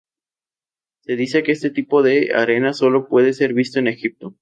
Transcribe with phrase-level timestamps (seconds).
[1.01, 4.33] Se dice que este tipo de arena sólo puede ser visto en Egipto.